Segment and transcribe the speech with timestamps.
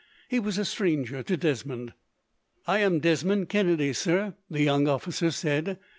[0.29, 1.93] He was a stranger to Desmond.
[2.65, 5.77] "I am Desmond Kennedy, sir," the young officer said.